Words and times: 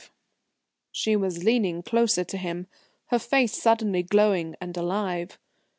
V 0.01 0.07
She 0.91 1.15
was 1.15 1.43
leaning 1.43 1.83
closer 1.83 2.23
to 2.23 2.35
him, 2.39 2.65
her 3.09 3.19
face 3.19 3.61
suddenly 3.61 4.01
glowing 4.01 4.55
and 4.59 4.75
alive. 4.75 5.37